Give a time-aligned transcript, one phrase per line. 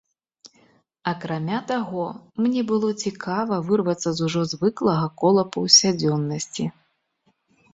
[1.11, 2.05] Акрамя таго,
[2.45, 6.63] мне было цікава вырвацца з ужо звыклага кола паўсядзённасці.